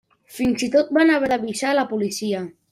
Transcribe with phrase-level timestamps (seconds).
[0.37, 2.45] Fins i tot van haver d'avisar la policia.